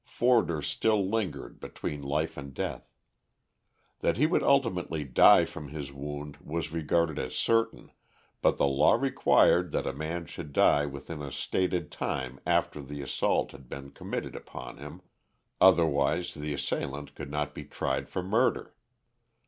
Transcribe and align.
Forder 0.03 0.63
still 0.63 1.07
lingered 1.07 1.59
between 1.59 2.01
life 2.01 2.35
and 2.35 2.55
death. 2.55 2.89
That 3.99 4.17
he 4.17 4.25
would 4.25 4.41
ultimately 4.41 5.03
die 5.03 5.45
from 5.45 5.67
his 5.67 5.93
wound 5.93 6.37
was 6.37 6.71
regarded 6.71 7.19
as 7.19 7.35
certain, 7.35 7.91
but 8.41 8.57
the 8.57 8.65
law 8.65 8.95
required 8.95 9.71
that 9.73 9.85
a 9.85 9.93
man 9.93 10.25
should 10.25 10.53
die 10.53 10.87
within 10.87 11.21
a 11.21 11.31
stated 11.31 11.91
time 11.91 12.39
after 12.47 12.81
the 12.81 13.03
assault 13.03 13.51
had 13.51 13.69
been 13.69 13.91
committed 13.91 14.35
upon 14.35 14.77
him, 14.77 15.03
otherwise 15.61 16.33
the 16.33 16.51
assailant 16.51 17.13
could 17.13 17.29
not 17.29 17.53
be 17.53 17.63
tried 17.63 18.09
for 18.09 18.23
murder. 18.23 18.73